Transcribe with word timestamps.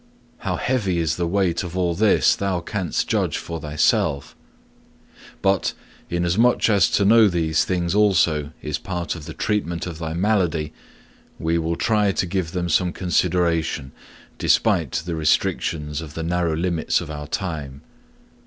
How 0.39 0.55
heavy 0.55 0.97
is 0.97 1.15
the 1.17 1.27
weight 1.27 1.61
of 1.63 1.77
all 1.77 1.93
this 1.93 2.35
thou 2.35 2.59
canst 2.59 3.07
judge 3.07 3.37
for 3.37 3.61
thyself. 3.61 4.35
But, 5.43 5.73
inasmuch 6.09 6.67
as 6.71 6.89
to 6.97 7.05
know 7.05 7.27
these 7.27 7.63
things 7.65 7.93
also 7.93 8.49
is 8.63 8.79
part 8.79 9.13
of 9.13 9.25
the 9.25 9.35
treatment 9.35 9.85
of 9.85 9.99
thy 9.99 10.15
malady, 10.15 10.73
we 11.37 11.59
will 11.59 11.75
try 11.75 12.11
to 12.13 12.25
give 12.25 12.51
them 12.51 12.67
some 12.67 12.91
consideration, 12.91 13.91
despite 14.39 15.03
the 15.05 15.13
restrictions 15.13 16.01
of 16.01 16.15
the 16.15 16.23
narrow 16.23 16.55
limits 16.57 16.99
of 16.99 17.11
our 17.11 17.27
time. 17.27 17.81